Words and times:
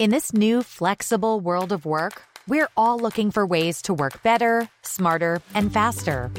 In 0.00 0.10
this 0.10 0.34
new, 0.34 0.64
flexible 0.64 1.38
world 1.38 1.70
of 1.70 1.86
work, 1.86 2.20
we're 2.48 2.68
all 2.76 2.98
looking 2.98 3.30
for 3.30 3.46
ways 3.46 3.80
to 3.82 3.94
work 3.94 4.20
better, 4.24 4.68
smarter, 4.82 5.40
and 5.54 5.72
faster. 5.72 6.32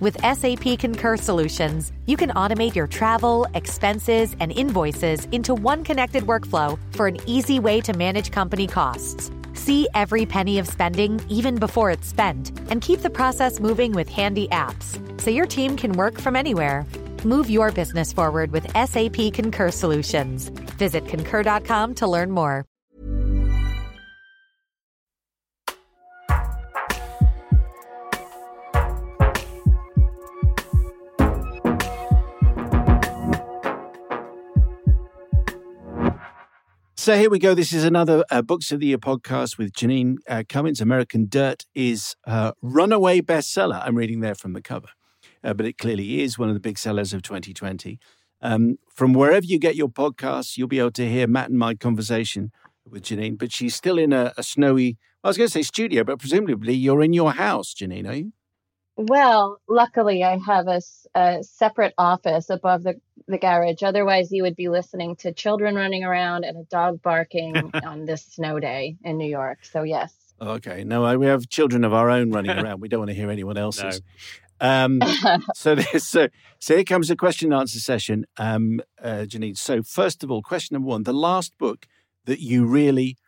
With 0.00 0.20
SAP 0.20 0.78
Concur 0.78 1.16
Solutions, 1.16 1.92
you 2.04 2.18
can 2.18 2.28
automate 2.28 2.74
your 2.74 2.86
travel, 2.86 3.46
expenses, 3.54 4.36
and 4.38 4.52
invoices 4.52 5.24
into 5.32 5.54
one 5.54 5.82
connected 5.82 6.24
workflow 6.24 6.78
for 6.90 7.06
an 7.06 7.16
easy 7.26 7.58
way 7.58 7.80
to 7.80 7.94
manage 7.94 8.30
company 8.30 8.66
costs. 8.66 9.30
See 9.54 9.88
every 9.94 10.26
penny 10.26 10.58
of 10.58 10.68
spending 10.68 11.22
even 11.30 11.56
before 11.56 11.90
it's 11.90 12.06
spent, 12.06 12.50
and 12.68 12.82
keep 12.82 13.00
the 13.00 13.08
process 13.08 13.60
moving 13.60 13.92
with 13.92 14.10
handy 14.10 14.46
apps 14.48 15.00
so 15.22 15.30
your 15.30 15.46
team 15.46 15.74
can 15.74 15.92
work 15.92 16.20
from 16.20 16.36
anywhere. 16.36 16.84
Move 17.24 17.50
your 17.50 17.72
business 17.72 18.12
forward 18.12 18.52
with 18.52 18.66
SAP 18.72 19.32
Concur 19.32 19.70
Solutions. 19.70 20.50
Visit 20.78 21.08
concur.com 21.08 21.94
to 21.96 22.06
learn 22.06 22.30
more. 22.30 22.66
So 37.02 37.16
here 37.16 37.30
we 37.30 37.40
go. 37.40 37.52
This 37.52 37.72
is 37.72 37.82
another 37.82 38.24
uh, 38.30 38.42
Books 38.42 38.70
of 38.70 38.78
the 38.78 38.86
Year 38.86 38.96
podcast 38.96 39.58
with 39.58 39.72
Jeanine 39.72 40.18
uh, 40.28 40.44
Cummins. 40.48 40.80
American 40.80 41.26
Dirt 41.28 41.64
is 41.74 42.14
a 42.26 42.52
runaway 42.62 43.20
bestseller. 43.20 43.82
I'm 43.84 43.96
reading 43.96 44.20
there 44.20 44.36
from 44.36 44.52
the 44.52 44.62
cover, 44.62 44.86
uh, 45.44 45.54
but 45.54 45.66
it 45.66 45.78
clearly 45.78 46.20
is 46.22 46.38
one 46.38 46.48
of 46.48 46.54
the 46.54 46.60
big 46.60 46.78
sellers 46.78 47.12
of 47.12 47.22
2020. 47.22 47.98
Um, 48.40 48.78
from 48.92 49.12
wherever 49.12 49.46
you 49.46 49.58
get 49.58 49.76
your 49.76 49.88
podcasts, 49.88 50.56
you'll 50.56 50.68
be 50.68 50.80
able 50.80 50.90
to 50.92 51.08
hear 51.08 51.26
Matt 51.26 51.50
and 51.50 51.58
my 51.58 51.74
conversation 51.74 52.50
with 52.88 53.04
Jeanine. 53.04 53.38
But 53.38 53.52
she's 53.52 53.74
still 53.74 53.98
in 53.98 54.12
a, 54.12 54.32
a 54.36 54.42
snowy, 54.42 54.98
I 55.22 55.28
was 55.28 55.36
going 55.36 55.46
to 55.46 55.52
say 55.52 55.62
studio, 55.62 56.04
but 56.04 56.18
presumably 56.18 56.74
you're 56.74 57.02
in 57.02 57.12
your 57.12 57.32
house, 57.32 57.74
Jeanine, 57.74 58.08
are 58.08 58.14
you? 58.14 58.32
Well, 58.96 59.58
luckily, 59.68 60.22
I 60.22 60.38
have 60.38 60.68
a, 60.68 60.80
a, 61.14 61.42
separate 61.42 61.94
office 61.96 62.50
above 62.50 62.82
the, 62.82 63.00
the 63.26 63.38
garage. 63.38 63.82
Otherwise, 63.82 64.30
you 64.30 64.42
would 64.42 64.56
be 64.56 64.68
listening 64.68 65.16
to 65.16 65.32
children 65.32 65.74
running 65.76 66.04
around 66.04 66.44
and 66.44 66.58
a 66.58 66.64
dog 66.64 67.00
barking 67.00 67.56
on 67.84 68.04
this 68.04 68.22
snow 68.22 68.60
day 68.60 68.96
in 69.02 69.16
New 69.16 69.28
York. 69.28 69.64
So, 69.64 69.82
yes. 69.82 70.14
Okay. 70.40 70.84
No, 70.84 71.16
we 71.18 71.26
have 71.26 71.48
children 71.48 71.84
of 71.84 71.94
our 71.94 72.10
own 72.10 72.32
running 72.32 72.58
around. 72.58 72.80
We 72.80 72.88
don't 72.88 73.00
want 73.00 73.10
to 73.10 73.14
hear 73.14 73.30
anyone 73.30 73.56
else's. 73.56 74.02
Um, 74.62 75.00
so, 75.54 75.74
this, 75.74 76.08
so, 76.08 76.28
so 76.58 76.76
here 76.76 76.84
comes 76.84 77.10
a 77.10 77.16
question 77.16 77.52
and 77.52 77.60
answer 77.60 77.80
session, 77.80 78.24
um, 78.38 78.80
uh, 79.02 79.26
Jeanine. 79.28 79.58
So, 79.58 79.82
first 79.82 80.24
of 80.24 80.30
all, 80.30 80.40
question 80.40 80.74
number 80.74 80.88
one 80.88 81.02
the 81.02 81.12
last 81.12 81.58
book 81.58 81.86
that 82.24 82.40
you 82.40 82.64
really 82.64 83.18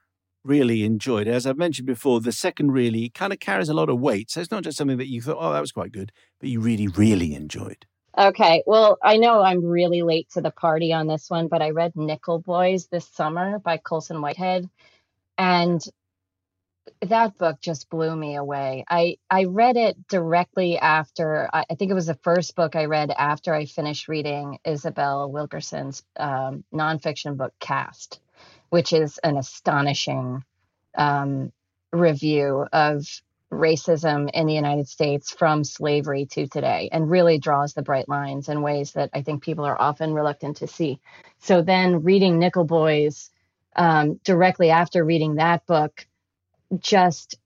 really 0.45 0.85
enjoyed. 0.85 1.27
As 1.27 1.47
I've 1.47 1.57
mentioned 1.57 1.87
before, 1.87 2.21
the 2.21 2.31
second 2.31 2.73
really 2.73 3.09
kind 3.09 3.33
of 3.33 3.41
carries 3.41 3.69
a 3.69 3.75
lot 3.75 3.89
of 3.89 3.99
weight. 3.99 4.31
So 4.31 4.41
it's 4.41 4.51
not 4.51 4.63
just 4.63 4.77
something 4.77 4.99
that 4.99 5.09
you 5.09 5.23
thought, 5.23 5.39
oh, 5.41 5.53
that 5.53 5.61
was 5.61 5.73
quite 5.73 5.91
good, 5.91 6.13
but 6.39 6.51
you 6.51 6.61
really, 6.61 6.87
really 6.87 7.35
enjoyed. 7.35 7.87
Okay. 8.17 8.63
Well, 8.67 8.99
I 9.03 9.17
know 9.17 9.43
I'm 9.43 9.65
really 9.65 10.03
late 10.03 10.29
to 10.35 10.41
the 10.41 10.51
party 10.51 10.93
on 10.93 11.09
this 11.09 11.29
one, 11.29 11.49
but 11.49 11.63
I 11.63 11.71
read 11.71 11.97
Nickel 11.97 12.39
Boys 12.39 12.87
this 12.87 13.09
summer 13.09 13.59
by 13.59 13.79
Colson 13.79 14.21
Whitehead. 14.21 14.69
And 15.37 15.83
that 17.05 17.39
book 17.39 17.61
just 17.61 17.89
blew 17.91 18.15
me 18.15 18.37
away. 18.37 18.85
I, 18.89 19.19
I 19.31 19.45
read 19.45 19.77
it 19.77 20.09
directly 20.09 20.79
after, 20.79 21.49
I, 21.53 21.65
I 21.71 21.75
think 21.75 21.91
it 21.91 21.95
was 21.95 22.07
the 22.07 22.19
first 22.23 22.55
book 22.57 22.77
I 22.77 22.87
read 22.87 23.11
after 23.11 23.55
I 23.55 23.67
finished 23.67 24.09
reading 24.09 24.59
Isabel 24.65 25.31
Wilkerson's 25.31 26.03
um, 26.17 26.65
nonfiction 26.73 27.37
book, 27.37 27.53
Caste, 27.61 28.21
which 28.71 28.93
is 28.93 29.19
an 29.19 29.37
astonishing 29.37 30.45
um, 30.97 31.53
review 31.93 32.67
of 32.73 33.07
racism 33.53 34.31
in 34.33 34.47
the 34.47 34.55
United 34.55 34.89
States 34.89 35.31
from 35.31 35.65
slavery 35.65 36.27
to 36.27 36.47
today 36.49 36.89
and 36.93 37.11
really 37.11 37.39
draws 37.39 37.75
the 37.75 37.83
bright 37.83 38.09
lines 38.09 38.49
in 38.49 38.63
ways 38.63 38.93
that 38.93 39.11
I 39.15 39.23
think 39.23 39.43
people 39.43 39.65
are 39.65 39.81
often 39.81 40.13
reluctant 40.13 40.57
to 40.59 40.67
see. 40.67 41.01
So 41.39 41.63
then 41.63 42.03
reading 42.03 42.39
Nickel 42.39 42.65
Boys 42.65 43.31
um, 43.77 44.21
directly 44.25 44.71
after 44.71 45.05
reading 45.05 45.37
that 45.37 45.67
book 45.67 46.07
just 46.81 47.37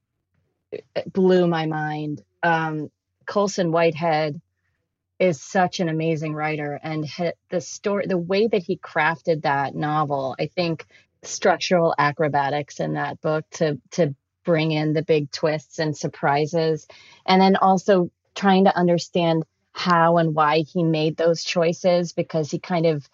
blew 1.12 1.46
my 1.46 1.66
mind. 1.66 2.22
Um, 2.42 2.90
Colson 3.26 3.72
Whitehead 3.72 4.40
is 5.18 5.40
such 5.40 5.80
an 5.80 5.88
amazing 5.88 6.34
writer 6.34 6.78
and 6.82 7.06
the 7.50 7.60
story 7.60 8.06
the 8.06 8.18
way 8.18 8.46
that 8.46 8.62
he 8.62 8.76
crafted 8.76 9.42
that 9.42 9.74
novel 9.74 10.36
i 10.38 10.46
think 10.46 10.86
structural 11.22 11.94
acrobatics 11.98 12.78
in 12.78 12.92
that 12.94 13.20
book 13.20 13.44
to 13.50 13.80
to 13.90 14.14
bring 14.44 14.70
in 14.70 14.92
the 14.92 15.02
big 15.02 15.30
twists 15.30 15.78
and 15.78 15.96
surprises 15.96 16.86
and 17.26 17.42
then 17.42 17.56
also 17.56 18.10
trying 18.34 18.64
to 18.64 18.76
understand 18.76 19.44
how 19.72 20.16
and 20.18 20.34
why 20.34 20.60
he 20.60 20.82
made 20.82 21.16
those 21.16 21.44
choices 21.44 22.12
because 22.12 22.50
he 22.50 22.58
kind 22.58 22.86
of 22.86 23.08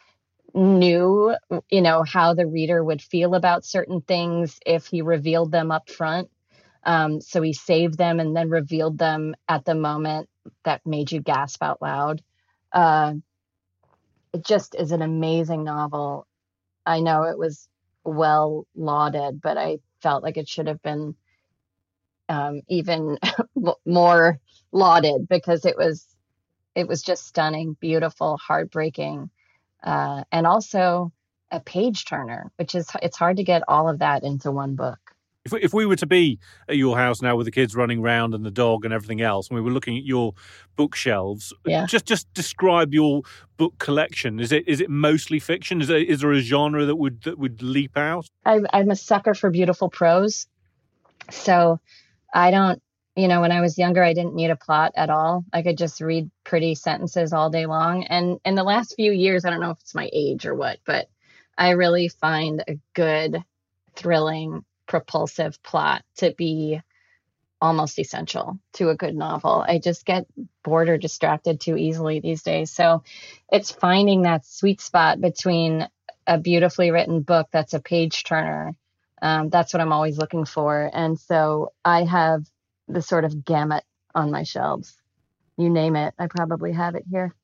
knew 0.54 1.34
you 1.70 1.82
know 1.82 2.04
how 2.04 2.34
the 2.34 2.46
reader 2.46 2.82
would 2.82 3.02
feel 3.02 3.34
about 3.34 3.64
certain 3.64 4.00
things 4.00 4.58
if 4.66 4.86
he 4.86 5.02
revealed 5.02 5.52
them 5.52 5.70
up 5.70 5.90
front. 5.90 6.30
Um, 6.84 7.20
so 7.20 7.42
he 7.42 7.52
saved 7.52 7.98
them 7.98 8.20
and 8.20 8.36
then 8.36 8.50
revealed 8.50 8.98
them 8.98 9.34
at 9.48 9.64
the 9.64 9.74
moment 9.74 10.28
that 10.64 10.86
made 10.86 11.12
you 11.12 11.20
gasp 11.20 11.62
out 11.62 11.82
loud. 11.82 12.22
Uh, 12.72 13.14
it 14.32 14.44
just 14.44 14.74
is 14.74 14.92
an 14.92 15.02
amazing 15.02 15.64
novel. 15.64 16.26
I 16.86 17.00
know 17.00 17.24
it 17.24 17.38
was 17.38 17.68
well 18.04 18.66
lauded, 18.74 19.40
but 19.40 19.58
I 19.58 19.78
felt 20.02 20.22
like 20.22 20.36
it 20.36 20.48
should 20.48 20.68
have 20.68 20.82
been 20.82 21.14
um, 22.28 22.62
even 22.68 23.18
more 23.86 24.38
lauded 24.72 25.28
because 25.28 25.64
it 25.64 25.76
was 25.76 26.06
it 26.74 26.88
was 26.88 27.02
just 27.02 27.26
stunning, 27.26 27.76
beautiful, 27.80 28.36
heartbreaking, 28.38 29.30
uh, 29.84 30.24
and 30.32 30.46
also 30.46 31.12
a 31.50 31.60
page 31.60 32.04
turner, 32.04 32.50
which 32.56 32.74
is 32.74 32.88
it's 33.02 33.16
hard 33.16 33.36
to 33.36 33.44
get 33.44 33.62
all 33.68 33.88
of 33.88 34.00
that 34.00 34.24
into 34.24 34.50
one 34.50 34.74
book 34.74 35.04
if 35.44 35.52
we, 35.52 35.60
if 35.60 35.74
we 35.74 35.86
were 35.86 35.96
to 35.96 36.06
be 36.06 36.38
at 36.68 36.76
your 36.76 36.96
house 36.96 37.20
now 37.20 37.36
with 37.36 37.44
the 37.44 37.50
kids 37.50 37.74
running 37.74 38.00
around 38.00 38.34
and 38.34 38.44
the 38.44 38.50
dog 38.50 38.84
and 38.84 38.94
everything 38.94 39.20
else, 39.20 39.48
and 39.48 39.56
we 39.56 39.60
were 39.60 39.70
looking 39.70 39.96
at 39.96 40.04
your 40.04 40.32
bookshelves, 40.76 41.52
yeah. 41.66 41.86
just 41.86 42.06
just 42.06 42.32
describe 42.34 42.94
your 42.94 43.22
book 43.56 43.78
collection. 43.78 44.40
Is 44.40 44.52
it 44.52 44.66
is 44.66 44.80
it 44.80 44.88
mostly 44.88 45.38
fiction? 45.38 45.80
Is 45.80 45.88
there, 45.88 45.98
is 45.98 46.20
there 46.20 46.32
a 46.32 46.40
genre 46.40 46.86
that 46.86 46.96
would 46.96 47.22
that 47.22 47.38
would 47.38 47.62
leap 47.62 47.96
out? 47.96 48.28
I'm, 48.46 48.66
I'm 48.72 48.90
a 48.90 48.96
sucker 48.96 49.34
for 49.34 49.50
beautiful 49.50 49.90
prose, 49.90 50.46
so 51.30 51.78
I 52.32 52.50
don't. 52.50 52.80
You 53.16 53.28
know, 53.28 53.40
when 53.40 53.52
I 53.52 53.60
was 53.60 53.78
younger, 53.78 54.02
I 54.02 54.12
didn't 54.12 54.34
need 54.34 54.50
a 54.50 54.56
plot 54.56 54.92
at 54.96 55.08
all. 55.08 55.44
I 55.52 55.62
could 55.62 55.78
just 55.78 56.00
read 56.00 56.30
pretty 56.42 56.74
sentences 56.74 57.32
all 57.32 57.48
day 57.48 57.66
long. 57.66 58.04
And 58.04 58.40
in 58.44 58.56
the 58.56 58.64
last 58.64 58.96
few 58.96 59.12
years, 59.12 59.44
I 59.44 59.50
don't 59.50 59.60
know 59.60 59.70
if 59.70 59.80
it's 59.80 59.94
my 59.94 60.10
age 60.12 60.46
or 60.46 60.54
what, 60.54 60.78
but 60.84 61.08
I 61.56 61.70
really 61.70 62.08
find 62.08 62.64
a 62.66 62.78
good, 62.92 63.42
thrilling 63.94 64.64
propulsive 64.86 65.62
plot 65.62 66.02
to 66.16 66.34
be 66.36 66.80
almost 67.60 67.98
essential 67.98 68.58
to 68.74 68.90
a 68.90 68.96
good 68.96 69.14
novel. 69.14 69.64
I 69.66 69.78
just 69.78 70.04
get 70.04 70.26
bored 70.62 70.88
or 70.88 70.98
distracted 70.98 71.60
too 71.60 71.76
easily 71.76 72.20
these 72.20 72.42
days. 72.42 72.70
So 72.70 73.04
it's 73.50 73.70
finding 73.70 74.22
that 74.22 74.44
sweet 74.44 74.80
spot 74.80 75.20
between 75.20 75.88
a 76.26 76.38
beautifully 76.38 76.90
written 76.90 77.22
book 77.22 77.48
that's 77.52 77.74
a 77.74 77.80
page 77.80 78.24
turner. 78.24 78.74
Um, 79.22 79.48
that's 79.48 79.72
what 79.72 79.80
I'm 79.80 79.92
always 79.92 80.18
looking 80.18 80.44
for. 80.44 80.90
And 80.92 81.18
so 81.18 81.72
I 81.84 82.04
have 82.04 82.44
the 82.88 83.02
sort 83.02 83.24
of 83.24 83.44
gamut 83.44 83.84
on 84.14 84.30
my 84.30 84.42
shelves. 84.42 84.96
You 85.56 85.70
name 85.70 85.96
it, 85.96 86.14
I 86.18 86.26
probably 86.26 86.72
have 86.72 86.94
it 86.94 87.04
here. 87.10 87.34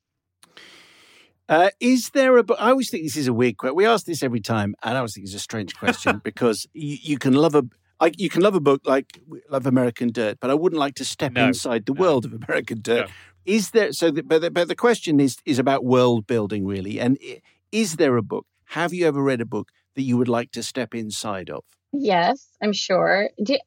Uh, 1.48 1.70
is 1.80 2.10
there 2.10 2.36
a 2.36 2.44
book? 2.44 2.56
I 2.60 2.70
always 2.70 2.90
think 2.90 3.02
this 3.02 3.16
is 3.16 3.26
a 3.26 3.32
weird 3.32 3.56
question. 3.56 3.74
We 3.74 3.84
ask 3.84 4.06
this 4.06 4.22
every 4.22 4.40
time, 4.40 4.76
and 4.84 4.94
I 4.94 4.98
always 4.98 5.14
think 5.14 5.26
it's 5.26 5.34
a 5.34 5.40
strange 5.40 5.76
question 5.76 6.20
because 6.24 6.66
you, 6.72 6.96
you, 7.02 7.18
can 7.18 7.34
love 7.34 7.56
a 7.56 7.64
I, 7.98 8.12
you 8.16 8.30
can 8.30 8.42
love 8.42 8.54
a 8.54 8.60
book 8.60 8.82
like 8.84 9.20
love 9.48 9.66
American 9.66 10.12
Dirt, 10.12 10.38
but 10.40 10.50
I 10.50 10.54
wouldn't 10.54 10.78
like 10.78 10.94
to 10.96 11.04
step 11.04 11.32
no, 11.32 11.48
inside 11.48 11.86
the 11.86 11.92
no. 11.92 12.00
world 12.00 12.24
of 12.24 12.32
American 12.32 12.80
Dirt. 12.80 13.08
No. 13.08 13.14
Is 13.46 13.70
there 13.72 13.92
so? 13.92 14.12
The, 14.12 14.22
but, 14.22 14.42
the, 14.42 14.50
but 14.50 14.68
the 14.68 14.76
question 14.76 15.18
is 15.18 15.38
is 15.44 15.58
about 15.58 15.84
world 15.84 16.26
building 16.26 16.66
really, 16.66 17.00
and 17.00 17.18
is 17.72 17.96
there 17.96 18.16
a 18.16 18.22
book? 18.22 18.46
Have 18.66 18.94
you 18.94 19.08
ever 19.08 19.20
read 19.20 19.40
a 19.40 19.46
book 19.46 19.70
that 19.96 20.02
you 20.02 20.16
would 20.16 20.28
like 20.28 20.52
to 20.52 20.62
step 20.62 20.94
inside 20.94 21.50
of? 21.50 21.64
Yes, 21.92 22.46
I'm 22.62 22.72
sure. 22.72 23.30
Do, 23.42 23.58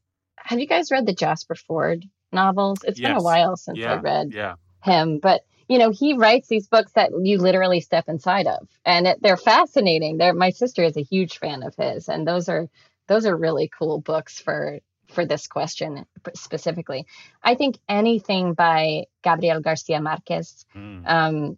have 0.44 0.60
you 0.60 0.68
guys 0.68 0.92
read 0.92 1.06
the 1.06 1.14
Jasper 1.14 1.56
Fforde 1.56 2.10
novels? 2.32 2.80
It's 2.84 3.00
yes. 3.00 3.10
been 3.10 3.18
a 3.18 3.24
while 3.24 3.56
since 3.56 3.80
yeah. 3.80 3.94
I 3.94 3.98
read 3.98 4.34
yeah. 4.34 4.56
him, 4.84 5.20
but 5.20 5.42
you 5.68 5.78
know, 5.78 5.92
he 5.92 6.14
writes 6.14 6.48
these 6.50 6.68
books 6.68 6.92
that 6.94 7.12
you 7.24 7.38
literally 7.38 7.80
step 7.80 8.10
inside 8.10 8.48
of, 8.48 8.68
and 8.86 9.08
it, 9.08 9.22
they're 9.22 9.38
fascinating. 9.38 10.18
They're, 10.18 10.34
my 10.34 10.50
sister 10.50 10.84
is 10.84 10.98
a 10.98 11.04
huge 11.04 11.40
fan 11.40 11.64
of 11.64 11.74
his, 11.76 12.10
and 12.10 12.28
those 12.28 12.50
are 12.50 12.68
those 13.08 13.26
are 13.26 13.36
really 13.36 13.72
cool 13.78 14.00
books 14.00 14.40
for 14.40 14.80
for 15.10 15.26
this 15.26 15.48
question 15.48 16.06
specifically. 16.36 17.06
I 17.42 17.56
think 17.56 17.78
anything 17.88 18.54
by 18.54 19.06
Gabriel 19.24 19.62
Garcia 19.62 20.02
Marquez, 20.02 20.66
mm. 20.76 21.08
um, 21.08 21.58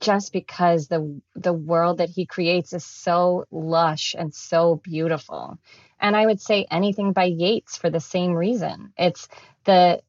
just 0.00 0.32
because 0.32 0.88
the 0.88 1.20
the 1.34 1.52
world 1.52 1.98
that 1.98 2.10
he 2.10 2.26
creates 2.26 2.72
is 2.72 2.84
so 2.84 3.46
lush 3.50 4.14
and 4.18 4.34
so 4.34 4.76
beautiful. 4.76 5.58
And 6.00 6.16
I 6.16 6.26
would 6.26 6.40
say 6.40 6.66
anything 6.70 7.12
by 7.12 7.24
Yeats 7.24 7.76
for 7.76 7.90
the 7.90 8.00
same 8.00 8.32
reason. 8.34 8.92
It's 8.96 9.28
the 9.64 10.02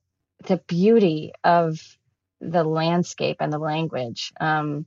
the 0.47 0.57
beauty 0.68 1.33
of 1.44 1.80
the 2.39 2.63
landscape 2.63 3.38
and 3.39 3.51
the 3.51 3.59
language. 3.59 4.31
Um, 4.39 4.86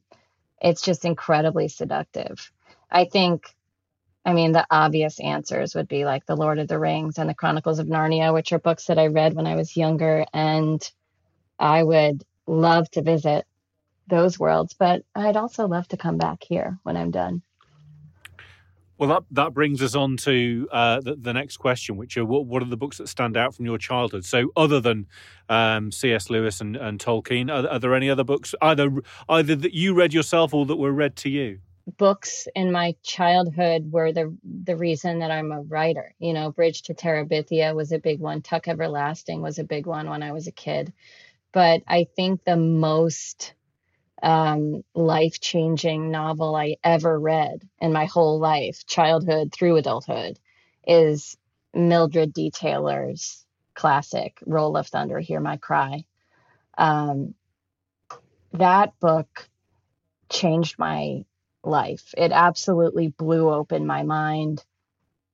it's 0.60 0.82
just 0.82 1.04
incredibly 1.04 1.68
seductive. 1.68 2.52
I 2.90 3.04
think, 3.04 3.54
I 4.24 4.32
mean, 4.32 4.52
the 4.52 4.66
obvious 4.70 5.20
answers 5.20 5.74
would 5.74 5.88
be 5.88 6.04
like 6.04 6.24
The 6.24 6.36
Lord 6.36 6.58
of 6.58 6.68
the 6.68 6.78
Rings 6.78 7.18
and 7.18 7.28
The 7.28 7.34
Chronicles 7.34 7.78
of 7.78 7.88
Narnia, 7.88 8.32
which 8.32 8.52
are 8.52 8.58
books 8.58 8.86
that 8.86 8.98
I 8.98 9.08
read 9.08 9.34
when 9.34 9.46
I 9.46 9.56
was 9.56 9.76
younger. 9.76 10.24
And 10.32 10.88
I 11.58 11.82
would 11.82 12.24
love 12.46 12.90
to 12.92 13.02
visit 13.02 13.46
those 14.08 14.38
worlds, 14.38 14.74
but 14.74 15.04
I'd 15.14 15.36
also 15.36 15.66
love 15.66 15.88
to 15.88 15.96
come 15.96 16.18
back 16.18 16.42
here 16.42 16.78
when 16.82 16.96
I'm 16.96 17.10
done. 17.10 17.42
Well, 19.02 19.08
that 19.08 19.24
that 19.32 19.52
brings 19.52 19.82
us 19.82 19.96
on 19.96 20.16
to 20.18 20.68
uh, 20.70 21.00
the, 21.00 21.16
the, 21.16 21.32
next 21.32 21.56
question, 21.56 21.96
which 21.96 22.16
are 22.16 22.24
what, 22.24 22.46
what 22.46 22.62
are 22.62 22.66
the 22.66 22.76
books 22.76 22.98
that 22.98 23.08
stand 23.08 23.36
out 23.36 23.52
from 23.52 23.64
your 23.64 23.76
childhood? 23.76 24.24
So, 24.24 24.52
other 24.54 24.78
than 24.78 25.08
um, 25.48 25.90
C.S. 25.90 26.30
Lewis 26.30 26.60
and, 26.60 26.76
and 26.76 27.00
Tolkien, 27.00 27.50
are, 27.50 27.68
are, 27.68 27.78
there 27.80 27.96
any 27.96 28.08
other 28.08 28.22
books 28.22 28.54
either 28.62 28.92
either 29.28 29.56
that 29.56 29.74
you 29.74 29.92
read 29.94 30.12
yourself 30.12 30.54
or 30.54 30.66
that 30.66 30.76
were 30.76 30.92
read 30.92 31.16
to 31.16 31.30
you? 31.30 31.58
Books 31.96 32.46
in 32.54 32.70
my 32.70 32.94
childhood 33.02 33.90
were 33.90 34.12
the 34.12 34.36
the 34.44 34.76
reason 34.76 35.18
that 35.18 35.32
I'm 35.32 35.50
a 35.50 35.62
writer. 35.62 36.14
You 36.20 36.32
know, 36.32 36.52
Bridge 36.52 36.82
to 36.82 36.94
Terabithia 36.94 37.74
was 37.74 37.90
a 37.90 37.98
big 37.98 38.20
one. 38.20 38.40
Tuck 38.40 38.68
Everlasting 38.68 39.42
was 39.42 39.58
a 39.58 39.64
big 39.64 39.86
one 39.86 40.08
when 40.08 40.22
I 40.22 40.30
was 40.30 40.46
a 40.46 40.52
kid. 40.52 40.92
But 41.50 41.82
I 41.88 42.06
think 42.14 42.44
the 42.44 42.56
most 42.56 43.54
um, 44.22 44.84
life 44.94 45.40
changing 45.40 46.10
novel 46.10 46.54
I 46.54 46.76
ever 46.84 47.18
read 47.18 47.68
in 47.80 47.92
my 47.92 48.06
whole 48.06 48.38
life, 48.38 48.86
childhood 48.86 49.52
through 49.52 49.76
adulthood, 49.76 50.38
is 50.86 51.36
Mildred 51.74 52.32
D. 52.32 52.50
Taylor's 52.50 53.44
classic, 53.74 54.38
Roll 54.46 54.76
of 54.76 54.86
Thunder, 54.86 55.18
Hear 55.18 55.40
My 55.40 55.56
Cry. 55.56 56.04
Um, 56.78 57.34
that 58.52 58.98
book 59.00 59.48
changed 60.30 60.78
my 60.78 61.24
life. 61.64 62.14
It 62.16 62.32
absolutely 62.32 63.08
blew 63.08 63.50
open 63.50 63.86
my 63.86 64.02
mind. 64.02 64.64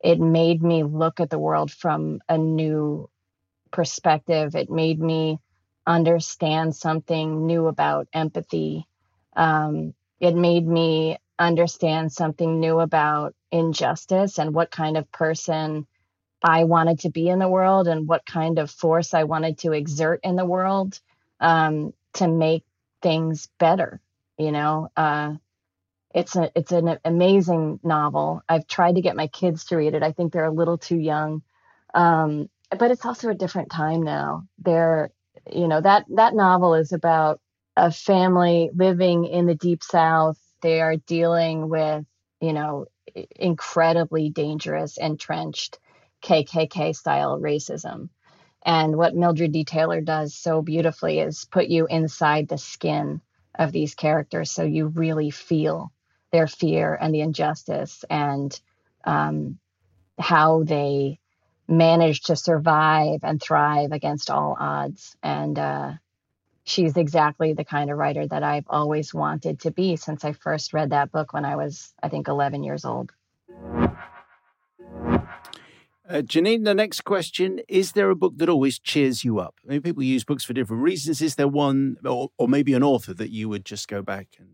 It 0.02 0.20
made 0.20 0.62
me 0.62 0.82
look 0.84 1.20
at 1.20 1.30
the 1.30 1.38
world 1.38 1.70
from 1.70 2.20
a 2.28 2.38
new 2.38 3.10
perspective. 3.70 4.54
It 4.54 4.70
made 4.70 5.00
me 5.00 5.40
understand 5.88 6.76
something 6.76 7.46
new 7.46 7.66
about 7.66 8.08
empathy. 8.12 8.86
Um, 9.34 9.94
it 10.20 10.36
made 10.36 10.66
me 10.66 11.18
understand 11.38 12.12
something 12.12 12.60
new 12.60 12.78
about 12.80 13.34
injustice 13.50 14.38
and 14.38 14.54
what 14.54 14.70
kind 14.70 14.96
of 14.96 15.10
person 15.10 15.86
I 16.42 16.64
wanted 16.64 17.00
to 17.00 17.10
be 17.10 17.28
in 17.28 17.38
the 17.38 17.48
world 17.48 17.88
and 17.88 18.06
what 18.06 18.26
kind 18.26 18.58
of 18.58 18.70
force 18.70 19.14
I 19.14 19.24
wanted 19.24 19.58
to 19.58 19.72
exert 19.72 20.20
in 20.22 20.36
the 20.36 20.44
world 20.44 21.00
um, 21.40 21.94
to 22.14 22.28
make 22.28 22.64
things 23.02 23.48
better. 23.58 24.00
You 24.36 24.52
know, 24.52 24.90
uh, 24.96 25.34
it's 26.14 26.36
a 26.36 26.50
it's 26.54 26.72
an 26.72 26.98
amazing 27.04 27.80
novel. 27.82 28.42
I've 28.48 28.66
tried 28.66 28.96
to 28.96 29.00
get 29.00 29.16
my 29.16 29.26
kids 29.28 29.64
to 29.66 29.76
read 29.76 29.94
it. 29.94 30.02
I 30.02 30.12
think 30.12 30.32
they're 30.32 30.44
a 30.44 30.50
little 30.52 30.78
too 30.78 30.98
young, 30.98 31.42
um, 31.94 32.48
but 32.70 32.90
it's 32.90 33.06
also 33.06 33.30
a 33.30 33.34
different 33.34 33.70
time 33.70 34.02
now. 34.02 34.46
They're 34.58 35.10
you 35.52 35.68
know 35.68 35.80
that 35.80 36.06
that 36.10 36.34
novel 36.34 36.74
is 36.74 36.92
about 36.92 37.40
a 37.76 37.90
family 37.92 38.70
living 38.74 39.24
in 39.24 39.46
the 39.46 39.54
deep 39.54 39.82
south. 39.82 40.38
They 40.62 40.80
are 40.80 40.96
dealing 40.96 41.68
with 41.68 42.04
you 42.40 42.52
know 42.52 42.86
incredibly 43.36 44.30
dangerous 44.30 44.96
entrenched 44.98 45.78
kkk 46.22 46.94
style 46.94 47.40
racism. 47.40 48.08
And 48.64 48.96
what 48.96 49.14
mildred 49.14 49.52
d. 49.52 49.64
Taylor 49.64 50.00
does 50.00 50.34
so 50.34 50.62
beautifully 50.62 51.20
is 51.20 51.46
put 51.46 51.68
you 51.68 51.86
inside 51.86 52.48
the 52.48 52.58
skin 52.58 53.20
of 53.58 53.72
these 53.72 53.94
characters 53.94 54.50
so 54.50 54.64
you 54.64 54.88
really 54.88 55.30
feel 55.30 55.92
their 56.32 56.46
fear 56.46 56.96
and 57.00 57.14
the 57.14 57.20
injustice 57.20 58.04
and 58.10 58.60
um, 59.04 59.58
how 60.18 60.64
they 60.64 61.18
managed 61.68 62.26
to 62.26 62.36
survive 62.36 63.20
and 63.22 63.40
thrive 63.40 63.92
against 63.92 64.30
all 64.30 64.56
odds. 64.58 65.16
And 65.22 65.58
uh, 65.58 65.92
she's 66.64 66.96
exactly 66.96 67.52
the 67.52 67.64
kind 67.64 67.90
of 67.90 67.98
writer 67.98 68.26
that 68.26 68.42
I've 68.42 68.66
always 68.68 69.12
wanted 69.12 69.60
to 69.60 69.70
be 69.70 69.96
since 69.96 70.24
I 70.24 70.32
first 70.32 70.72
read 70.72 70.90
that 70.90 71.12
book 71.12 71.32
when 71.32 71.44
I 71.44 71.56
was, 71.56 71.92
I 72.02 72.08
think, 72.08 72.28
11 72.28 72.64
years 72.64 72.84
old. 72.84 73.12
Uh, 76.08 76.22
Jeanine, 76.22 76.64
the 76.64 76.74
next 76.74 77.02
question 77.02 77.60
Is 77.68 77.92
there 77.92 78.08
a 78.08 78.16
book 78.16 78.38
that 78.38 78.48
always 78.48 78.78
cheers 78.78 79.24
you 79.24 79.38
up? 79.38 79.56
I 79.66 79.72
mean, 79.72 79.82
people 79.82 80.02
use 80.02 80.24
books 80.24 80.42
for 80.42 80.54
different 80.54 80.82
reasons. 80.82 81.20
Is 81.20 81.34
there 81.34 81.48
one, 81.48 81.98
or, 82.02 82.30
or 82.38 82.48
maybe 82.48 82.72
an 82.72 82.82
author 82.82 83.12
that 83.12 83.30
you 83.30 83.50
would 83.50 83.66
just 83.66 83.88
go 83.88 84.00
back 84.00 84.28
and 84.38 84.48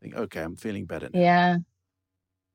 think, 0.00 0.14
okay, 0.14 0.42
I'm 0.42 0.54
feeling 0.54 0.84
better 0.84 1.08
now? 1.12 1.18
Yeah. 1.20 1.56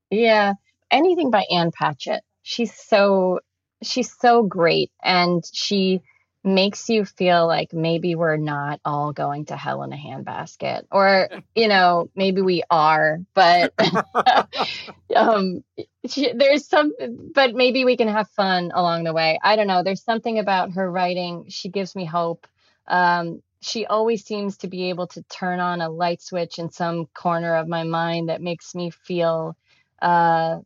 Yeah. 0.10 0.54
Anything 0.90 1.30
by 1.30 1.44
Ann 1.52 1.72
Patchett. 1.72 2.22
She's 2.42 2.74
so 2.74 3.42
she's 3.82 4.14
so 4.20 4.44
great 4.44 4.92
and 5.04 5.44
she 5.54 6.02
makes 6.44 6.88
you 6.90 7.04
feel 7.04 7.46
like 7.46 7.74
maybe 7.74 8.16
we're 8.16 8.38
not 8.38 8.80
all 8.86 9.12
going 9.12 9.46
to 9.46 9.58
hell 9.58 9.84
in 9.84 9.92
a 9.92 9.98
handbasket 9.98 10.84
or 10.92 11.30
you 11.56 11.68
know 11.68 12.10
maybe 12.16 12.42
we 12.42 12.64
are 12.70 13.20
but 13.34 13.74
um 15.16 15.64
she, 16.08 16.32
there's 16.34 16.66
some 16.66 16.94
but 17.34 17.54
maybe 17.54 17.86
we 17.86 17.98
can 17.98 18.08
have 18.08 18.30
fun 18.30 18.72
along 18.74 19.04
the 19.04 19.14
way. 19.14 19.40
I 19.44 19.56
don't 19.56 19.68
know. 19.68 19.84
There's 19.84 20.04
something 20.04 20.40
about 20.40 20.72
her 20.72 20.90
writing. 20.90 21.46
She 21.50 21.70
gives 21.70 21.96
me 21.96 22.06
hope. 22.06 22.48
Um 22.88 23.42
she 23.60 23.86
always 23.86 24.24
seems 24.24 24.58
to 24.58 24.68
be 24.68 24.90
able 24.90 25.08
to 25.08 25.24
turn 25.24 25.60
on 25.60 25.82
a 25.82 25.90
light 25.90 26.22
switch 26.22 26.60
in 26.60 26.72
some 26.72 27.08
corner 27.08 27.56
of 27.56 27.68
my 27.68 27.84
mind 27.84 28.30
that 28.30 28.42
makes 28.42 28.74
me 28.74 28.92
feel 28.92 29.58
uh 30.02 30.60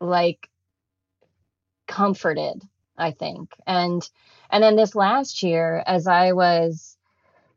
like 0.00 0.48
comforted 1.88 2.62
i 2.96 3.10
think 3.10 3.50
and 3.66 4.08
and 4.50 4.62
then 4.62 4.76
this 4.76 4.94
last 4.94 5.42
year 5.42 5.82
as 5.86 6.06
i 6.06 6.32
was 6.32 6.96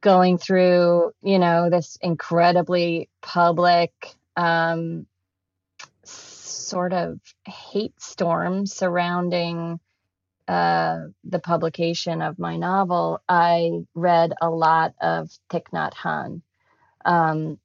going 0.01 0.39
through 0.39 1.12
you 1.22 1.38
know 1.38 1.69
this 1.69 1.98
incredibly 2.01 3.10
public 3.22 3.92
um 4.36 5.06
sort 6.04 6.94
of 6.94 7.19
hate 7.45 8.00
storm 8.01 8.66
surrounding 8.66 9.80
uh, 10.48 11.05
the 11.24 11.39
publication 11.39 12.22
of 12.22 12.39
my 12.39 12.58
novel, 12.58 13.22
I 13.29 13.86
read 13.94 14.34
a 14.41 14.50
lot 14.50 14.94
of 15.00 15.29
Thich 15.50 15.67
Nhat 15.74 15.94
Hanh. 15.94 16.41
Um, 17.05 17.60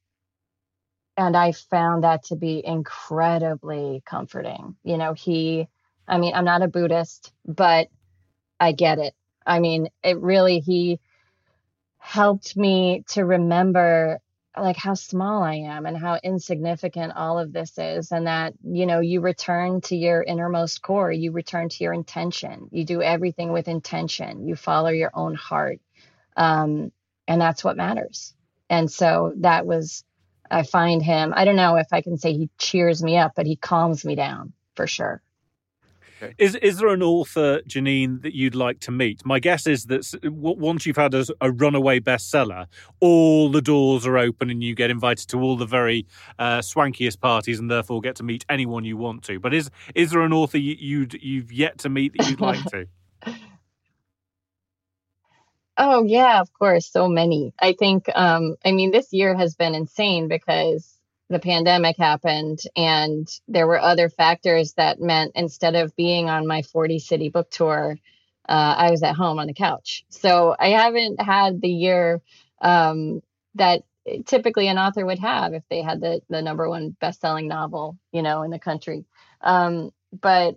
and 1.17 1.37
I 1.37 1.53
found 1.53 2.05
that 2.05 2.25
to 2.27 2.37
be 2.37 2.65
incredibly 2.65 4.03
comforting. 4.07 4.77
You 4.85 4.99
know, 4.99 5.15
he 5.15 5.67
I 6.09 6.19
mean, 6.19 6.35
I'm 6.35 6.45
not 6.45 6.63
a 6.63 6.69
Buddhist, 6.69 7.33
but 7.47 7.89
I 8.61 8.73
get 8.73 8.99
it. 8.99 9.15
I 9.45 9.61
mean, 9.61 9.89
it 10.03 10.19
really, 10.21 10.61
he 10.61 11.01
helped 11.99 12.57
me 12.57 13.05
to 13.09 13.25
remember 13.25 14.21
like 14.59 14.77
how 14.77 14.95
small 14.95 15.43
I 15.43 15.57
am 15.57 15.87
and 15.87 15.97
how 15.99 16.19
insignificant 16.23 17.13
all 17.15 17.39
of 17.39 17.53
this 17.53 17.77
is. 17.79 18.11
And 18.11 18.27
that, 18.27 18.55
you 18.65 18.87
know, 18.87 19.01
you 19.01 19.21
return 19.21 19.81
to 19.83 19.97
your 19.97 20.23
innermost 20.23 20.81
core, 20.83 21.13
you 21.13 21.33
return 21.33 21.69
to 21.69 21.85
your 21.85 21.93
intention, 21.93 22.69
you 22.71 22.85
do 22.85 23.03
everything 23.03 23.53
with 23.53 23.69
intention, 23.69 24.47
you 24.47 24.57
follow 24.57 24.89
your 24.89 25.11
own 25.13 25.35
heart. 25.35 25.81
Um, 26.37 26.91
and 27.29 27.41
that's 27.41 27.65
what 27.65 27.77
matters. 27.77 28.35
And 28.71 28.91
so 28.91 29.33
that 29.39 29.67
was, 29.67 30.05
I 30.51 30.63
find 30.63 31.03
him, 31.03 31.35
I 31.37 31.45
don't 31.45 31.57
know 31.57 31.77
if 31.77 31.89
I 31.93 32.01
can 32.01 32.17
say 32.17 32.33
he 32.33 32.51
cheers 32.57 33.03
me 33.03 33.19
up, 33.19 33.33
but 33.37 33.47
he 33.47 33.57
calms 33.57 34.05
me 34.05 34.15
down 34.15 34.53
for 34.75 34.87
sure. 34.87 35.23
Okay. 36.23 36.35
Is 36.39 36.55
is 36.57 36.79
there 36.79 36.89
an 36.89 37.03
author, 37.03 37.61
Jeanine, 37.69 38.23
that 38.23 38.35
you'd 38.35 38.55
like 38.55 38.81
to 38.81 38.91
meet? 38.91 39.25
My 39.27 39.39
guess 39.39 39.67
is 39.67 39.85
that 39.87 40.19
once 40.25 40.87
you've 40.87 40.97
had 40.97 41.15
a, 41.15 41.27
a 41.41 41.53
runaway 41.53 42.01
bestseller, 42.01 42.67
all 43.01 43.51
the 43.51 43.63
doors 43.63 44.07
are 44.07 44.19
open 44.19 44.51
and 44.51 44.63
you 44.63 44.75
get 44.75 44.91
invited 44.91 45.29
to 45.29 45.41
all 45.41 45.57
the 45.57 45.67
very 45.67 46.07
uh, 46.39 46.59
swankiest 46.61 47.21
parties, 47.21 47.59
and 47.59 47.71
therefore 47.71 48.01
get 48.01 48.17
to 48.17 48.23
meet 48.23 48.45
anyone 48.49 48.85
you 48.85 48.97
want 48.97 49.25
to. 49.25 49.39
But 49.41 49.55
is 49.55 49.71
is 49.95 50.11
there 50.13 50.23
an 50.23 50.33
author 50.33 50.59
you, 50.59 50.77
you'd 50.79 51.15
you've 51.23 51.53
yet 51.53 51.79
to 51.79 51.89
meet 51.91 52.15
that 52.15 52.25
you'd 52.25 52.41
like 52.41 52.65
to? 52.67 52.87
Oh 55.79 56.05
yeah, 56.05 56.41
of 56.41 56.53
course, 56.55 56.91
so 56.91 57.09
many. 57.09 57.53
I 57.61 57.75
think 57.75 58.09
um 58.15 58.57
I 58.65 58.73
mean 58.73 58.93
this 58.93 59.13
year 59.13 59.37
has 59.37 59.57
been 59.57 59.75
insane 59.75 60.29
because 60.29 60.96
the 61.29 61.39
pandemic 61.39 61.97
happened 61.97 62.61
and 62.77 63.29
there 63.49 63.67
were 63.67 63.81
other 63.81 64.09
factors 64.09 64.75
that 64.75 65.01
meant 65.01 65.33
instead 65.35 65.75
of 65.75 65.95
being 65.97 66.29
on 66.29 66.47
my 66.47 66.63
40 66.63 66.99
city 66.99 67.29
book 67.29 67.51
tour 67.51 67.99
uh, 68.49 68.75
i 68.79 68.91
was 68.91 69.03
at 69.03 69.17
home 69.17 69.39
on 69.39 69.47
the 69.47 69.55
couch 69.55 70.05
so 70.09 70.55
i 70.59 70.69
haven't 70.69 71.21
had 71.21 71.61
the 71.61 71.71
year 71.71 72.21
um, 72.63 73.23
that 73.55 73.83
typically 74.25 74.69
an 74.69 74.79
author 74.79 75.05
would 75.05 75.19
have 75.19 75.53
if 75.53 75.63
they 75.69 75.83
had 75.83 76.01
the 76.01 76.21
the 76.29 76.43
number 76.43 76.69
one 76.69 76.91
best 77.01 77.21
selling 77.21 77.49
novel, 77.49 77.99
you 78.13 78.23
know, 78.23 78.43
in 78.43 78.51
the 78.51 78.59
country. 78.59 79.05
Um, 79.41 79.91
but 80.13 80.57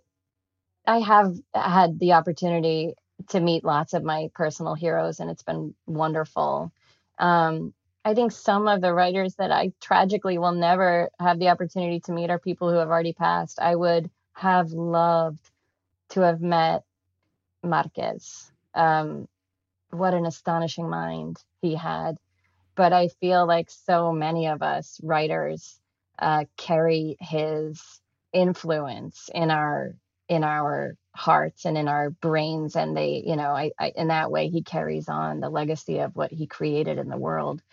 I 0.85 0.99
have 0.99 1.35
had 1.53 1.99
the 1.99 2.13
opportunity 2.13 2.93
to 3.29 3.39
meet 3.39 3.65
lots 3.65 3.93
of 3.93 4.03
my 4.03 4.29
personal 4.33 4.75
heroes, 4.75 5.19
and 5.19 5.29
it's 5.29 5.43
been 5.43 5.73
wonderful. 5.85 6.71
Um, 7.17 7.73
I 8.09 8.15
think 8.15 8.31
some 8.31 8.67
of 8.67 8.81
the 8.81 8.91
writers 8.91 9.35
that 9.35 9.51
I 9.51 9.71
tragically 9.79 10.39
will 10.39 10.53
never 10.53 11.11
have 11.19 11.37
the 11.37 11.49
opportunity 11.49 11.99
to 12.01 12.11
meet 12.11 12.31
are 12.31 12.39
people 12.39 12.71
who 12.71 12.77
have 12.77 12.89
already 12.89 13.13
passed. 13.13 13.59
I 13.59 13.75
would 13.75 14.09
have 14.33 14.71
loved 14.71 15.47
to 16.09 16.21
have 16.21 16.41
met 16.41 16.81
Marquez. 17.61 18.51
Um, 18.73 19.27
what 19.91 20.15
an 20.15 20.25
astonishing 20.25 20.89
mind 20.89 21.37
he 21.61 21.75
had. 21.75 22.17
But 22.75 22.93
I 22.93 23.09
feel 23.09 23.45
like 23.45 23.69
so 23.69 24.11
many 24.11 24.47
of 24.47 24.63
us 24.63 24.99
writers 25.03 25.79
uh, 26.17 26.45
carry 26.57 27.15
his 27.19 28.01
influence 28.33 29.29
in 29.35 29.51
our 29.51 29.93
in 30.27 30.43
our 30.43 30.95
hearts 31.15 31.65
and 31.65 31.77
in 31.77 31.87
our 31.87 32.11
brains 32.11 32.75
and 32.75 32.95
they 32.95 33.23
you 33.25 33.35
know 33.35 33.49
I, 33.49 33.71
I, 33.79 33.91
in 33.95 34.09
that 34.09 34.31
way 34.31 34.47
he 34.49 34.61
carries 34.61 35.09
on 35.09 35.39
the 35.39 35.49
legacy 35.49 35.99
of 35.99 36.15
what 36.15 36.31
he 36.31 36.45
created 36.45 36.99
in 36.99 37.09
the 37.09 37.17
world 37.17 37.63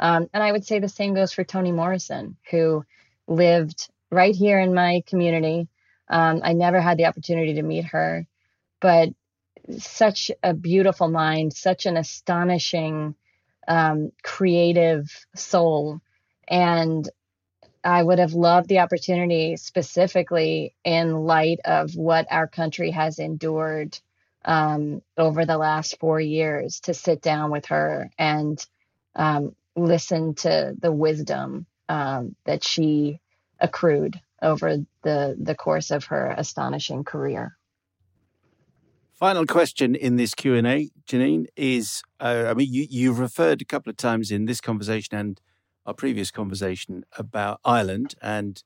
um, 0.00 0.28
and 0.32 0.42
i 0.42 0.50
would 0.50 0.64
say 0.64 0.78
the 0.78 0.88
same 0.88 1.14
goes 1.14 1.32
for 1.32 1.44
toni 1.44 1.72
morrison 1.72 2.36
who 2.50 2.84
lived 3.26 3.88
right 4.10 4.36
here 4.36 4.60
in 4.60 4.74
my 4.74 5.02
community. 5.06 5.68
Um, 6.08 6.40
i 6.44 6.52
never 6.52 6.80
had 6.80 6.98
the 6.98 7.06
opportunity 7.06 7.54
to 7.54 7.62
meet 7.62 7.86
her 7.86 8.26
but 8.80 9.10
such 9.78 10.30
a 10.42 10.52
beautiful 10.52 11.08
mind 11.08 11.52
such 11.54 11.86
an 11.86 11.96
astonishing 11.96 13.14
um, 13.68 14.12
creative 14.22 15.26
soul. 15.34 16.00
And 16.48 17.08
I 17.82 18.02
would 18.02 18.18
have 18.18 18.34
loved 18.34 18.68
the 18.68 18.80
opportunity, 18.80 19.56
specifically 19.56 20.74
in 20.84 21.24
light 21.24 21.60
of 21.64 21.94
what 21.94 22.26
our 22.30 22.46
country 22.46 22.90
has 22.90 23.18
endured 23.18 23.98
um, 24.44 25.02
over 25.16 25.44
the 25.44 25.58
last 25.58 25.98
four 25.98 26.20
years, 26.20 26.80
to 26.80 26.94
sit 26.94 27.22
down 27.22 27.50
with 27.50 27.66
her 27.66 28.10
and 28.18 28.64
um, 29.14 29.54
listen 29.76 30.34
to 30.34 30.74
the 30.78 30.92
wisdom 30.92 31.66
um, 31.88 32.36
that 32.44 32.64
she 32.64 33.20
accrued 33.60 34.20
over 34.42 34.78
the 35.02 35.36
the 35.40 35.54
course 35.54 35.90
of 35.90 36.04
her 36.06 36.34
astonishing 36.36 37.04
career. 37.04 37.56
Final 39.14 39.46
question 39.46 39.94
in 39.94 40.16
this 40.16 40.34
Q 40.34 40.54
and 40.54 40.66
A, 40.66 40.90
Jeanine, 41.06 41.46
is: 41.56 42.02
uh, 42.20 42.46
I 42.48 42.54
mean, 42.54 42.72
you, 42.72 42.86
you've 42.90 43.18
referred 43.18 43.62
a 43.62 43.64
couple 43.64 43.90
of 43.90 43.96
times 43.96 44.30
in 44.30 44.46
this 44.46 44.60
conversation 44.60 45.16
and 45.16 45.40
our 45.86 45.94
previous 45.94 46.30
conversation 46.30 47.04
about 47.16 47.60
Ireland 47.64 48.14
and 48.20 48.62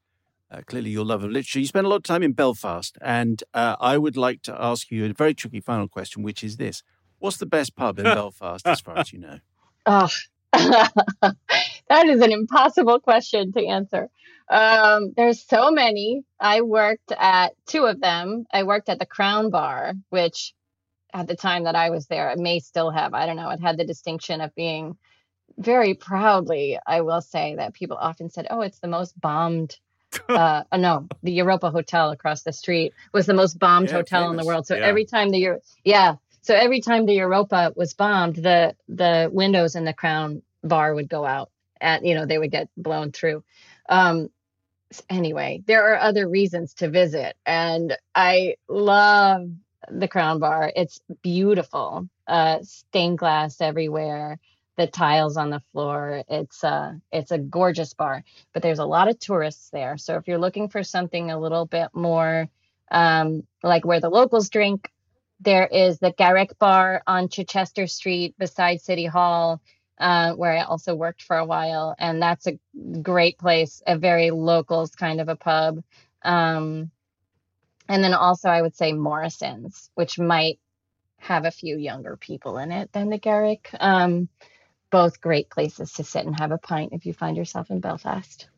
uh, 0.50 0.62
clearly 0.66 0.90
your 0.90 1.04
love 1.04 1.22
of 1.22 1.30
literature. 1.30 1.60
You 1.60 1.66
spent 1.66 1.86
a 1.86 1.88
lot 1.88 1.96
of 1.96 2.02
time 2.04 2.22
in 2.22 2.32
Belfast, 2.32 2.96
and 3.02 3.42
uh, 3.52 3.76
I 3.80 3.98
would 3.98 4.16
like 4.16 4.42
to 4.42 4.56
ask 4.62 4.90
you 4.90 5.04
a 5.04 5.12
very 5.12 5.34
tricky 5.34 5.60
final 5.60 5.86
question, 5.86 6.22
which 6.22 6.42
is 6.42 6.56
this: 6.56 6.82
What's 7.18 7.36
the 7.36 7.46
best 7.46 7.76
pub 7.76 7.98
in 7.98 8.04
Belfast, 8.04 8.66
as 8.66 8.80
far 8.80 8.98
as 8.98 9.12
you 9.12 9.18
know? 9.18 9.40
Oh, 9.84 10.08
that 10.52 12.06
is 12.06 12.20
an 12.20 12.32
impossible 12.32 13.00
question 13.00 13.52
to 13.52 13.66
answer. 13.66 14.08
Um, 14.50 15.12
there's 15.16 15.46
so 15.46 15.70
many. 15.70 16.22
I 16.40 16.62
worked 16.62 17.12
at 17.12 17.54
two 17.66 17.84
of 17.84 18.00
them. 18.00 18.46
I 18.52 18.62
worked 18.62 18.88
at 18.88 18.98
the 18.98 19.06
Crown 19.06 19.50
Bar, 19.50 19.92
which 20.08 20.54
at 21.12 21.26
the 21.26 21.36
time 21.36 21.64
that 21.64 21.76
I 21.76 21.90
was 21.90 22.06
there, 22.06 22.30
it 22.30 22.38
may 22.38 22.60
still 22.60 22.90
have. 22.90 23.14
I 23.14 23.26
don't 23.26 23.36
know. 23.36 23.50
It 23.50 23.60
had 23.60 23.76
the 23.76 23.84
distinction 23.84 24.40
of 24.40 24.54
being 24.54 24.96
very 25.58 25.94
proudly, 25.94 26.78
I 26.86 27.00
will 27.00 27.20
say 27.20 27.56
that 27.56 27.74
people 27.74 27.96
often 27.96 28.30
said, 28.30 28.46
"Oh, 28.50 28.60
it's 28.60 28.78
the 28.78 28.88
most 28.88 29.18
bombed." 29.20 29.76
uh, 30.28 30.62
uh, 30.72 30.76
no, 30.78 31.06
the 31.22 31.32
Europa 31.32 31.70
Hotel 31.70 32.10
across 32.10 32.42
the 32.42 32.52
street 32.52 32.94
was 33.12 33.26
the 33.26 33.34
most 33.34 33.58
bombed 33.58 33.90
yeah, 33.90 33.96
hotel 33.96 34.22
famous. 34.22 34.30
in 34.30 34.36
the 34.38 34.46
world. 34.46 34.66
So 34.66 34.74
yeah. 34.74 34.86
every 34.86 35.04
time 35.04 35.30
the 35.30 35.38
Euro- 35.38 35.60
yeah, 35.84 36.14
so 36.48 36.54
every 36.54 36.80
time 36.80 37.04
the 37.04 37.12
Europa 37.12 37.74
was 37.76 37.92
bombed, 37.92 38.36
the 38.36 38.74
the 38.88 39.28
windows 39.30 39.76
in 39.76 39.84
the 39.84 39.92
Crown 39.92 40.40
Bar 40.64 40.94
would 40.94 41.06
go 41.06 41.26
out, 41.26 41.50
and 41.78 42.06
you 42.06 42.14
know 42.14 42.24
they 42.24 42.38
would 42.38 42.50
get 42.50 42.70
blown 42.74 43.12
through. 43.12 43.44
Um, 43.86 44.30
anyway, 45.10 45.62
there 45.66 45.92
are 45.92 45.98
other 45.98 46.26
reasons 46.26 46.72
to 46.76 46.88
visit, 46.88 47.36
and 47.44 47.94
I 48.14 48.54
love 48.66 49.50
the 49.90 50.08
Crown 50.08 50.38
Bar. 50.38 50.72
It's 50.74 51.02
beautiful, 51.20 52.08
uh, 52.26 52.60
stained 52.62 53.18
glass 53.18 53.60
everywhere 53.60 54.38
the 54.78 54.86
tiles 54.86 55.36
on 55.36 55.50
the 55.50 55.60
floor. 55.72 56.22
It's 56.30 56.64
a 56.64 56.68
uh, 56.68 56.92
it's 57.12 57.30
a 57.30 57.36
gorgeous 57.36 57.92
bar, 57.92 58.24
but 58.54 58.62
there's 58.62 58.78
a 58.78 58.86
lot 58.86 59.08
of 59.08 59.18
tourists 59.18 59.68
there. 59.68 59.98
So 59.98 60.16
if 60.16 60.26
you're 60.26 60.38
looking 60.38 60.70
for 60.70 60.82
something 60.82 61.30
a 61.30 61.38
little 61.38 61.66
bit 61.66 61.88
more 61.92 62.48
um, 62.90 63.42
like 63.62 63.84
where 63.84 64.00
the 64.00 64.08
locals 64.08 64.48
drink, 64.48 64.90
there 65.40 65.66
is 65.66 65.98
the 65.98 66.12
Garrick 66.12 66.58
Bar 66.58 67.02
on 67.06 67.28
Chichester 67.28 67.86
Street 67.86 68.34
beside 68.38 68.80
City 68.80 69.06
Hall, 69.06 69.60
uh, 69.98 70.32
where 70.34 70.52
I 70.52 70.62
also 70.62 70.94
worked 70.94 71.22
for 71.22 71.36
a 71.36 71.46
while, 71.46 71.94
and 71.98 72.20
that's 72.20 72.46
a 72.46 72.58
great 73.02 73.38
place, 73.38 73.82
a 73.86 73.96
very 73.96 74.30
locals 74.30 74.94
kind 74.94 75.20
of 75.20 75.28
a 75.28 75.36
pub. 75.36 75.82
Um, 76.22 76.90
and 77.88 78.04
then 78.04 78.14
also 78.14 78.48
I 78.48 78.62
would 78.62 78.76
say 78.76 78.92
Morrison's, 78.92 79.90
which 79.94 80.18
might 80.18 80.58
have 81.18 81.44
a 81.44 81.50
few 81.50 81.76
younger 81.76 82.16
people 82.16 82.58
in 82.58 82.70
it 82.70 82.92
than 82.92 83.10
the 83.10 83.18
Garrick. 83.18 83.70
Um, 83.78 84.28
both 84.90 85.20
great 85.20 85.50
places 85.50 85.92
to 85.94 86.04
sit 86.04 86.24
and 86.24 86.38
have 86.38 86.52
a 86.52 86.58
pint 86.58 86.92
if 86.92 87.06
you 87.06 87.12
find 87.12 87.36
yourself 87.36 87.70
in 87.70 87.80
Belfast. 87.80 88.48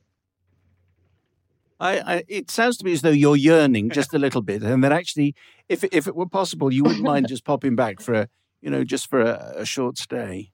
I, 1.81 2.15
I, 2.17 2.25
it 2.29 2.51
sounds 2.51 2.77
to 2.79 2.85
me 2.85 2.93
as 2.93 3.03
though 3.03 3.11
you're 3.11 3.37
yearning 3.37 3.91
just 3.99 4.15
a 4.15 4.19
little 4.19 4.43
bit, 4.43 4.63
and 4.63 4.85
that 4.85 4.93
actually, 4.93 5.35
if 5.69 5.83
if 5.85 6.07
it 6.07 6.15
were 6.15 6.29
possible, 6.29 6.73
you 6.73 6.85
wouldn't 6.85 7.03
mind 7.05 7.29
just 7.29 7.45
popping 7.45 7.75
back 7.75 8.01
for 8.01 8.15
a, 8.15 8.29
you 8.61 8.71
know, 8.71 8.85
just 8.85 9.09
for 9.09 9.21
a, 9.21 9.55
a 9.57 9.65
short 9.65 9.99
stay. 9.99 10.53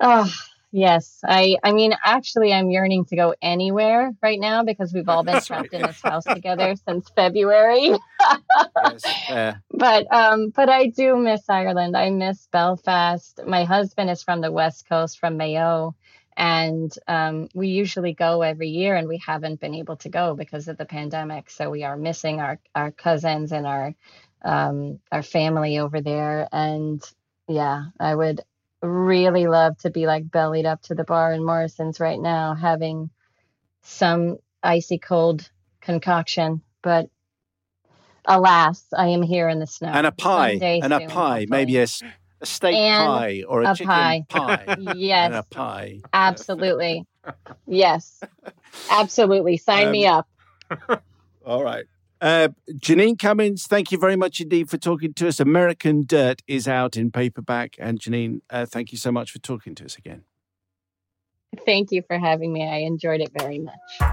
Oh, 0.00 0.30
Yes, 0.76 1.20
I 1.24 1.56
I 1.64 1.72
mean 1.72 1.94
actually 2.04 2.52
I'm 2.52 2.68
yearning 2.68 3.06
to 3.06 3.16
go 3.16 3.34
anywhere 3.40 4.12
right 4.22 4.38
now 4.38 4.62
because 4.62 4.92
we've 4.92 5.08
all 5.08 5.22
been 5.22 5.40
trapped 5.44 5.72
in 5.72 5.80
this 5.80 6.02
house 6.02 6.24
together 6.24 6.74
since 6.86 7.08
February. 7.16 7.96
yes. 8.84 9.56
But 9.70 10.12
um 10.12 10.50
but 10.50 10.68
I 10.68 10.88
do 10.88 11.16
miss 11.16 11.48
Ireland. 11.48 11.96
I 11.96 12.10
miss 12.10 12.48
Belfast. 12.52 13.40
My 13.46 13.64
husband 13.64 14.10
is 14.10 14.22
from 14.22 14.42
the 14.42 14.52
West 14.52 14.86
Coast 14.86 15.18
from 15.18 15.38
Mayo 15.38 15.94
and 16.36 16.92
um, 17.08 17.48
we 17.54 17.68
usually 17.68 18.12
go 18.12 18.42
every 18.42 18.68
year 18.68 18.94
and 18.94 19.08
we 19.08 19.18
haven't 19.18 19.60
been 19.60 19.74
able 19.74 19.96
to 19.96 20.08
go 20.08 20.34
because 20.34 20.68
of 20.68 20.76
the 20.76 20.84
pandemic 20.84 21.50
so 21.50 21.70
we 21.70 21.84
are 21.84 21.96
missing 21.96 22.40
our 22.40 22.58
our 22.74 22.90
cousins 22.90 23.52
and 23.52 23.66
our 23.66 23.94
um, 24.44 25.00
our 25.10 25.22
family 25.22 25.78
over 25.78 26.00
there 26.00 26.48
and 26.52 27.02
yeah 27.48 27.84
i 27.98 28.14
would 28.14 28.40
really 28.82 29.46
love 29.46 29.76
to 29.78 29.90
be 29.90 30.06
like 30.06 30.30
bellied 30.30 30.66
up 30.66 30.82
to 30.82 30.94
the 30.94 31.04
bar 31.04 31.32
in 31.32 31.44
Morrison's 31.44 32.00
right 32.00 32.20
now, 32.20 32.54
having 32.54 33.10
some 33.82 34.38
icy 34.62 34.98
cold 34.98 35.48
concoction. 35.80 36.62
But 36.82 37.08
alas, 38.24 38.84
I 38.96 39.08
am 39.08 39.22
here 39.22 39.48
in 39.48 39.58
the 39.58 39.66
snow. 39.66 39.88
And 39.88 40.06
a 40.06 40.12
pie. 40.12 40.58
and 40.82 40.92
a 40.92 41.06
pie. 41.06 41.46
Maybe 41.48 41.78
a, 41.78 41.86
a 42.40 42.46
steak 42.46 42.74
and 42.74 43.06
pie 43.06 43.44
or 43.48 43.62
a, 43.62 43.70
a 43.70 43.74
chicken 43.74 43.86
pie. 43.86 44.24
pie. 44.28 44.76
yes. 44.94 45.26
And 45.26 45.34
a 45.34 45.42
pie. 45.42 46.00
Absolutely. 46.12 47.06
yes. 47.66 48.20
Absolutely. 48.90 49.56
Sign 49.56 49.86
um, 49.86 49.92
me 49.92 50.06
up. 50.06 50.28
All 51.46 51.62
right. 51.62 51.86
Uh, 52.20 52.48
Jeanine 52.70 53.18
Cummins, 53.18 53.66
thank 53.66 53.92
you 53.92 53.98
very 53.98 54.16
much 54.16 54.40
indeed 54.40 54.70
for 54.70 54.78
talking 54.78 55.12
to 55.14 55.28
us. 55.28 55.38
American 55.38 56.04
Dirt 56.06 56.42
is 56.46 56.66
out 56.66 56.96
in 56.96 57.10
paperback. 57.10 57.76
And 57.78 58.00
Jeanine, 58.00 58.40
uh, 58.50 58.66
thank 58.66 58.90
you 58.92 58.98
so 58.98 59.12
much 59.12 59.30
for 59.30 59.38
talking 59.38 59.74
to 59.76 59.84
us 59.84 59.96
again. 59.96 60.24
Thank 61.64 61.92
you 61.92 62.02
for 62.02 62.18
having 62.18 62.52
me. 62.52 62.66
I 62.66 62.78
enjoyed 62.78 63.20
it 63.20 63.30
very 63.38 63.58
much. 63.58 64.12